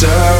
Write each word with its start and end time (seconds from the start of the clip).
stir 0.00 0.39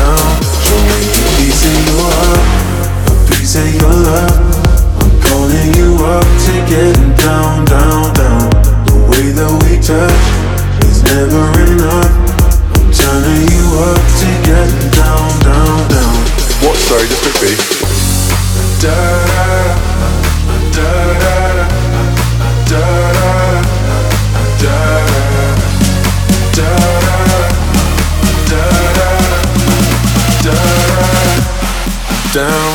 never 11.21 11.45
enough. 11.71 12.11
I'm 12.73 12.91
turning 12.91 13.45
you 13.53 13.65
up 13.77 14.01
to 14.21 14.29
getting 14.41 14.89
down, 14.97 15.29
down, 15.45 15.77
down. 15.89 16.15
What? 16.63 16.77
Sorry, 16.77 17.05
just 17.07 17.21
quickly. 17.21 17.55
Da 18.81 18.95
da 19.29 20.49
da 20.75 20.91
da 22.71 22.85
da 22.87 22.87
da 24.61 24.77
da 26.57 26.71
da 30.43 30.53
da. 32.33 32.70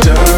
done. 0.00 0.31